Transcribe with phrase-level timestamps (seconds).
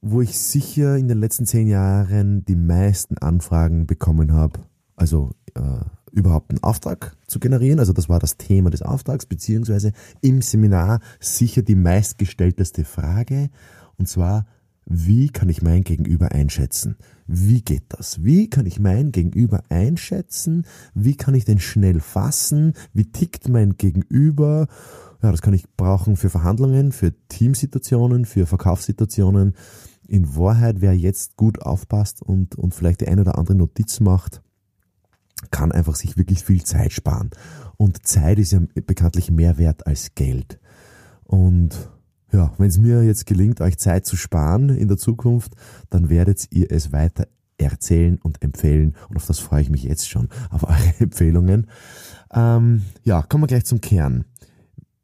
[0.00, 4.60] wo ich sicher in den letzten zehn Jahren die meisten Anfragen bekommen habe.
[4.94, 5.80] Also äh,
[6.12, 7.78] überhaupt einen Auftrag zu generieren.
[7.78, 9.92] Also das war das Thema des Auftrags, beziehungsweise
[10.22, 13.50] im Seminar sicher die meistgestellteste Frage.
[13.98, 14.46] Und zwar,
[14.86, 16.96] wie kann ich mein Gegenüber einschätzen?
[17.26, 18.24] Wie geht das?
[18.24, 20.64] Wie kann ich mein Gegenüber einschätzen?
[20.94, 22.74] Wie kann ich den schnell fassen?
[22.94, 24.68] Wie tickt mein Gegenüber?
[25.22, 29.54] Ja, das kann ich brauchen für Verhandlungen, für Teamsituationen, für Verkaufssituationen.
[30.08, 34.42] In Wahrheit, wer jetzt gut aufpasst und, und vielleicht die eine oder andere Notiz macht,
[35.50, 37.30] kann einfach sich wirklich viel Zeit sparen.
[37.76, 40.58] Und Zeit ist ja bekanntlich mehr wert als Geld.
[41.24, 41.90] Und
[42.32, 45.52] ja, wenn es mir jetzt gelingt, euch Zeit zu sparen in der Zukunft,
[45.90, 47.26] dann werdet ihr es weiter
[47.58, 48.94] erzählen und empfehlen.
[49.08, 51.66] Und auf das freue ich mich jetzt schon, auf eure Empfehlungen.
[52.32, 54.24] Ähm, ja, kommen wir gleich zum Kern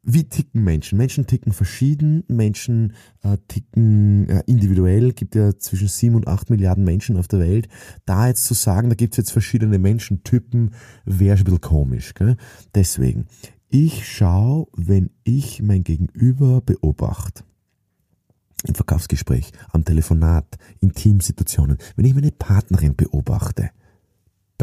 [0.03, 0.97] wie ticken Menschen?
[0.97, 6.83] Menschen ticken verschieden, Menschen äh, ticken äh, individuell, gibt ja zwischen sieben und acht Milliarden
[6.83, 7.69] Menschen auf der Welt.
[8.05, 10.71] Da jetzt zu sagen, da gibt's jetzt verschiedene Menschentypen,
[11.05, 12.13] wäre ein bisschen komisch.
[12.15, 12.35] Gell?
[12.75, 13.27] Deswegen,
[13.69, 17.43] ich schaue, wenn ich mein Gegenüber beobachte,
[18.65, 23.71] im Verkaufsgespräch, am Telefonat, in Teamsituationen, wenn ich meine Partnerin beobachte,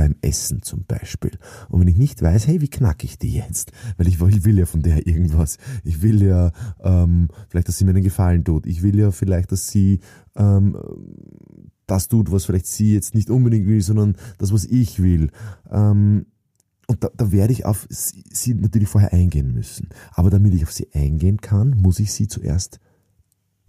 [0.00, 1.32] beim Essen zum Beispiel.
[1.68, 3.70] Und wenn ich nicht weiß, hey, wie knack ich die jetzt?
[3.98, 5.58] Weil ich, ich will ja von der irgendwas.
[5.84, 8.64] Ich will ja ähm, vielleicht, dass sie mir einen Gefallen tut.
[8.64, 10.00] Ich will ja vielleicht, dass sie
[10.36, 10.74] ähm,
[11.86, 15.28] das tut, was vielleicht sie jetzt nicht unbedingt will, sondern das, was ich will.
[15.70, 16.24] Ähm,
[16.86, 19.90] und da, da werde ich auf sie, sie natürlich vorher eingehen müssen.
[20.12, 22.80] Aber damit ich auf sie eingehen kann, muss ich sie zuerst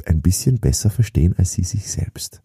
[0.06, 2.42] ein bisschen besser verstehen als sie sich selbst.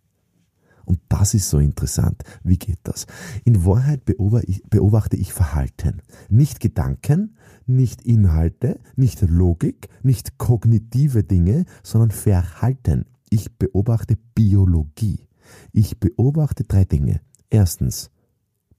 [0.87, 2.23] Und das ist so interessant.
[2.43, 3.07] Wie geht das?
[3.45, 6.01] In Wahrheit beobachte ich Verhalten.
[6.29, 7.37] Nicht Gedanken,
[7.67, 13.05] nicht Inhalte, nicht Logik, nicht kognitive Dinge, sondern Verhalten.
[13.29, 15.27] Ich beobachte Biologie.
[15.73, 17.21] Ich beobachte drei Dinge.
[17.51, 18.11] Erstens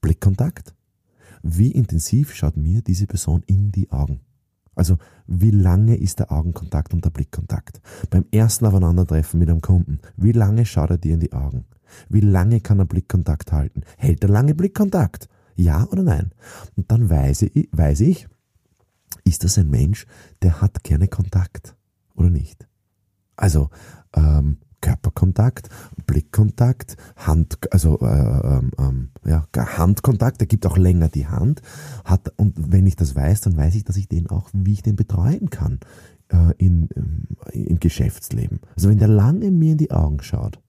[0.00, 0.74] Blickkontakt.
[1.42, 4.20] Wie intensiv schaut mir diese Person in die Augen?
[4.74, 4.96] Also
[5.26, 7.80] wie lange ist der Augenkontakt und der Blickkontakt?
[8.10, 11.64] Beim ersten Aufeinandertreffen mit einem Kunden, wie lange schaut er dir in die Augen?
[12.08, 13.82] Wie lange kann er Blickkontakt halten?
[13.96, 15.28] Hält er lange Blickkontakt?
[15.56, 16.32] Ja oder nein?
[16.76, 18.28] Und dann weiß ich, weiß ich
[19.24, 20.06] ist das ein Mensch,
[20.42, 21.76] der hat gerne Kontakt
[22.14, 22.66] oder nicht?
[23.36, 23.70] Also
[24.14, 25.68] ähm, Körperkontakt,
[26.06, 31.62] Blickkontakt, Hand, also äh, ähm, ähm, ja, Handkontakt, der gibt auch länger die Hand.
[32.04, 34.82] Hat, und wenn ich das weiß, dann weiß ich, dass ich den auch, wie ich
[34.82, 35.80] den betreuen kann
[36.28, 36.88] äh, in,
[37.52, 38.60] äh, im Geschäftsleben.
[38.76, 40.60] Also wenn der lange mir in die Augen schaut,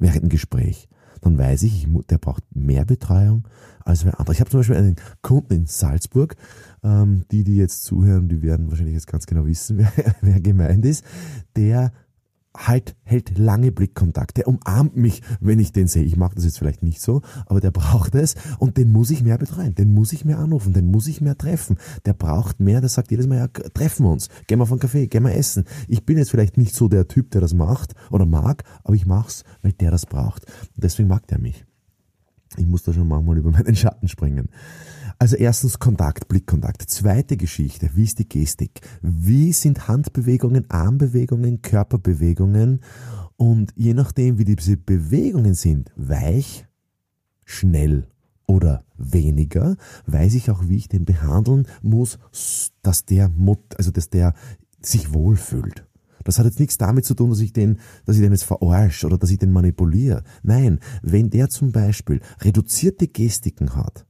[0.00, 0.88] während dem Gespräch,
[1.20, 3.46] dann weiß ich, ich der braucht mehr Betreuung
[3.84, 4.32] als wer andere.
[4.34, 6.34] Ich habe zum Beispiel einen Kunden in Salzburg,
[6.82, 10.84] ähm, die, die jetzt zuhören, die werden wahrscheinlich jetzt ganz genau wissen, wer, wer gemeint
[10.84, 11.04] ist,
[11.56, 11.92] der
[12.56, 14.36] halt, hält lange Blickkontakt.
[14.36, 16.02] Der umarmt mich, wenn ich den sehe.
[16.02, 19.22] Ich mag das jetzt vielleicht nicht so, aber der braucht es und den muss ich
[19.22, 19.74] mehr betreuen.
[19.74, 21.78] Den muss ich mehr anrufen, den muss ich mehr treffen.
[22.06, 24.80] Der braucht mehr, der sagt jedes Mal, ja, treffen wir uns, gehen wir auf einen
[24.80, 25.64] Kaffee, gehen wir essen.
[25.88, 29.06] Ich bin jetzt vielleicht nicht so der Typ, der das macht oder mag, aber ich
[29.06, 30.44] mach's, weil der das braucht.
[30.74, 31.64] Und deswegen mag der mich.
[32.56, 34.48] Ich muss da schon manchmal über meinen Schatten springen.
[35.20, 36.80] Also erstens Kontakt, Blickkontakt.
[36.88, 38.80] Zweite Geschichte, wie ist die Gestik?
[39.02, 42.80] Wie sind Handbewegungen, Armbewegungen, Körperbewegungen?
[43.36, 46.66] Und je nachdem, wie diese Bewegungen sind, weich,
[47.44, 48.08] schnell
[48.46, 49.76] oder weniger,
[50.06, 52.18] weiß ich auch, wie ich den behandeln muss,
[52.80, 53.30] dass der,
[53.76, 54.32] also dass der
[54.80, 55.86] sich wohlfühlt.
[56.24, 59.06] Das hat jetzt nichts damit zu tun, dass ich den, dass ich den jetzt verarsche
[59.06, 60.22] oder dass ich den manipuliere.
[60.42, 64.06] Nein, wenn der zum Beispiel reduzierte Gestiken hat,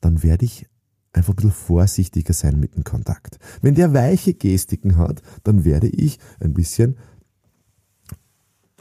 [0.00, 0.66] dann werde ich
[1.12, 3.38] einfach ein bisschen vorsichtiger sein mit dem Kontakt.
[3.62, 6.96] Wenn der weiche Gestiken hat, dann werde ich ein bisschen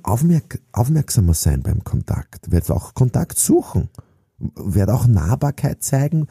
[0.04, 3.90] aufmerk aufmerksamer sein beim Kontakt, werde auch Kontakt suchen,
[4.56, 6.28] werde auch Nahbarkeit zeigen,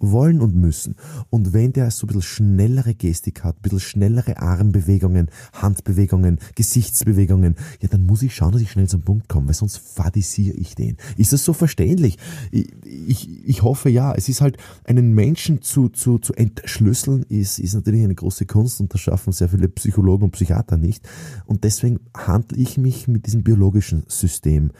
[0.00, 0.96] wollen und müssen.
[1.28, 7.56] Und wenn der so ein bisschen schnellere Gestik hat, ein bisschen schnellere Armbewegungen, Handbewegungen, Gesichtsbewegungen,
[7.80, 10.74] ja, dann muss ich schauen, dass ich schnell zum Punkt komme, weil sonst fadisiere ich
[10.74, 10.96] den.
[11.16, 12.18] Ist das so verständlich?
[12.50, 14.14] Ich, ich, ich hoffe ja.
[14.14, 18.80] Es ist halt, einen Menschen zu, zu, zu entschlüsseln, ist, ist natürlich eine große Kunst
[18.80, 21.06] und das schaffen sehr viele Psychologen und Psychiater nicht.
[21.44, 24.70] Und deswegen handle ich mich mit diesem biologischen System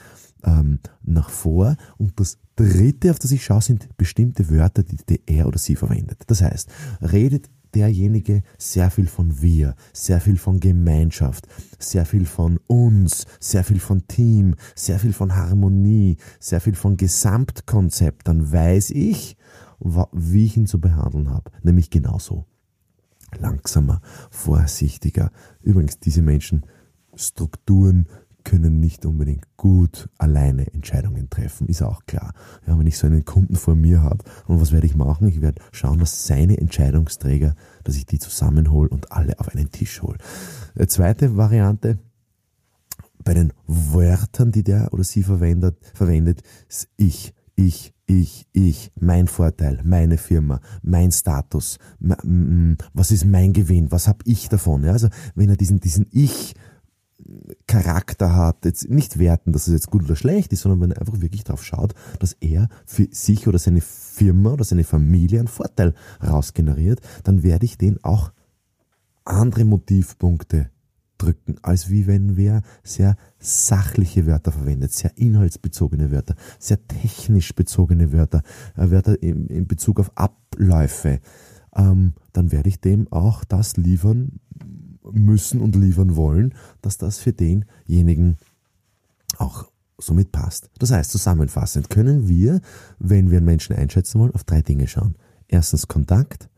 [0.43, 1.75] ähm, nach vor.
[1.97, 6.23] Und das dritte, auf das ich schaue, sind bestimmte Wörter, die er oder sie verwendet.
[6.27, 6.69] Das heißt,
[7.01, 11.47] redet derjenige sehr viel von wir, sehr viel von Gemeinschaft,
[11.79, 16.97] sehr viel von uns, sehr viel von Team, sehr viel von Harmonie, sehr viel von
[16.97, 19.37] Gesamtkonzept, dann weiß ich,
[19.79, 21.51] wie ich ihn zu behandeln habe.
[21.63, 22.45] Nämlich genauso.
[23.39, 25.31] Langsamer, vorsichtiger.
[25.61, 26.65] Übrigens, diese Menschen,
[27.15, 28.07] Strukturen,
[28.43, 32.33] können nicht unbedingt gut alleine Entscheidungen treffen, ist auch klar.
[32.67, 35.27] Ja, wenn ich so einen Kunden vor mir habe, und was werde ich machen?
[35.27, 40.01] Ich werde schauen, dass seine Entscheidungsträger, dass ich die zusammenhole und alle auf einen Tisch
[40.01, 40.17] hole.
[40.75, 41.99] Äh, zweite Variante,
[43.23, 49.27] bei den Wörtern, die der oder sie verwendet, verwendet, ist ich, ich, ich, ich, mein
[49.27, 54.83] Vorteil, meine Firma, mein Status, was ist mein Gewinn, was habe ich davon?
[54.83, 56.55] Ja, also wenn er diesen, diesen Ich
[57.67, 60.99] Charakter hat, jetzt nicht werten, dass es jetzt gut oder schlecht ist, sondern wenn er
[60.99, 65.47] einfach wirklich darauf schaut, dass er für sich oder seine Firma oder seine Familie einen
[65.47, 65.93] Vorteil
[66.25, 68.31] rausgeneriert, dann werde ich den auch
[69.23, 70.69] andere Motivpunkte
[71.17, 78.11] drücken, als wie wenn wer sehr sachliche Wörter verwendet, sehr inhaltsbezogene Wörter, sehr technisch bezogene
[78.11, 78.41] Wörter,
[78.75, 81.19] äh, Wörter in, in Bezug auf Abläufe,
[81.75, 84.39] ähm, dann werde ich dem auch das liefern,
[85.13, 88.37] müssen und liefern wollen, dass das für denjenigen
[89.37, 90.69] auch somit passt.
[90.79, 92.61] Das heißt, zusammenfassend können wir,
[92.99, 95.15] wenn wir einen Menschen einschätzen wollen, auf drei Dinge schauen.
[95.47, 96.49] Erstens Kontakt,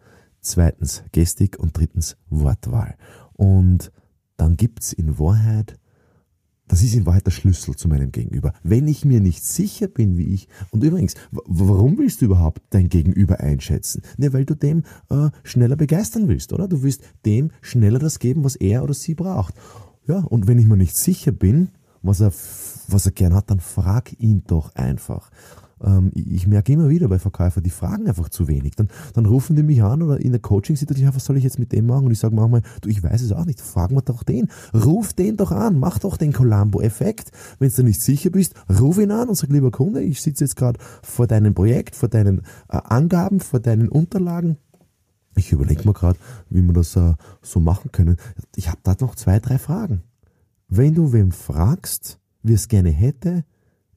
[0.41, 2.95] zweitens Gestik und drittens Wortwahl.
[3.33, 3.91] Und
[4.37, 5.77] dann gibt's in Wahrheit
[6.67, 8.53] das ist in Wahrheit der Schlüssel zu meinem Gegenüber.
[8.63, 12.89] Wenn ich mir nicht sicher bin, wie ich, und übrigens, warum willst du überhaupt dein
[12.89, 14.01] Gegenüber einschätzen?
[14.17, 16.67] Ne, weil du dem äh, schneller begeistern willst, oder?
[16.67, 19.55] Du willst dem schneller das geben, was er oder sie braucht.
[20.07, 21.69] Ja, und wenn ich mir nicht sicher bin,
[22.01, 22.33] was er,
[22.87, 25.31] was er gern hat, dann frag ihn doch einfach
[25.83, 28.75] ähm, ich merke immer wieder bei Verkäufern, die fragen einfach zu wenig.
[28.75, 31.71] Dann, dann rufen die mich an oder in der Coaching-Situation, was soll ich jetzt mit
[31.71, 32.05] dem machen?
[32.05, 34.49] Und ich sage manchmal, du, ich weiß es auch nicht, fragen wir doch den.
[34.73, 37.31] Ruf den doch an, mach doch den Columbo-Effekt.
[37.59, 40.55] Wenn du nicht sicher bist, ruf ihn an und sag, lieber Kunde, ich sitze jetzt
[40.55, 42.39] gerade vor deinem Projekt, vor deinen
[42.69, 44.57] äh, Angaben, vor deinen Unterlagen.
[45.35, 46.19] Ich überlege mir gerade,
[46.49, 48.17] wie wir das äh, so machen können.
[48.55, 50.03] Ich habe da noch zwei, drei Fragen.
[50.67, 53.43] Wenn du wem fragst, wie es gerne hätte,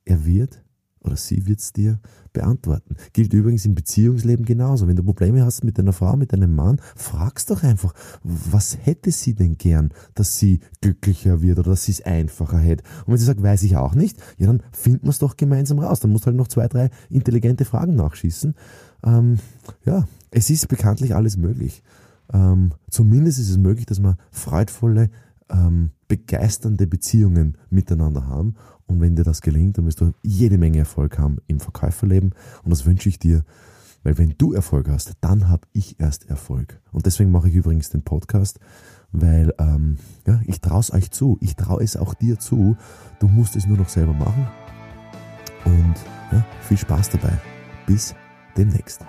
[0.04, 0.62] er wird
[1.06, 2.00] oder sie wird es dir
[2.32, 2.96] beantworten.
[3.12, 4.86] Gilt übrigens im Beziehungsleben genauso.
[4.86, 9.10] Wenn du Probleme hast mit deiner Frau, mit deinem Mann, fragst doch einfach, was hätte
[9.10, 12.84] sie denn gern, dass sie glücklicher wird oder dass sie es einfacher hätte.
[13.06, 15.78] Und wenn sie sagt, weiß ich auch nicht, ja, dann finden wir es doch gemeinsam
[15.78, 16.00] raus.
[16.00, 18.54] Dann musst du halt noch zwei, drei intelligente Fragen nachschießen.
[19.04, 19.38] Ähm,
[19.84, 21.82] ja, es ist bekanntlich alles möglich.
[22.32, 25.10] Ähm, zumindest ist es möglich, dass man freudvolle,
[25.48, 28.56] ähm, begeisternde Beziehungen miteinander haben
[28.86, 32.34] und wenn dir das gelingt, dann wirst du jede Menge Erfolg haben im Verkäuferleben.
[32.62, 33.44] Und das wünsche ich dir,
[34.04, 36.80] weil wenn du Erfolg hast, dann habe ich erst Erfolg.
[36.92, 38.60] Und deswegen mache ich übrigens den Podcast,
[39.10, 41.38] weil ähm, ja, ich traue es euch zu.
[41.40, 42.76] Ich traue es auch dir zu.
[43.18, 44.46] Du musst es nur noch selber machen.
[45.64, 45.94] Und
[46.30, 47.40] ja, viel Spaß dabei.
[47.86, 48.14] Bis
[48.56, 49.04] demnächst.